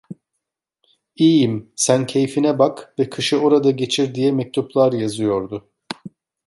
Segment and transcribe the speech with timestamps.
[1.15, 5.71] İyiyim, sen keyfine bak ve kışı orada geçir diye mektuplar yazıyordu.